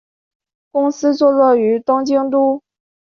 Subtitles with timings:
[0.71, 2.63] 公司坐落于东京都。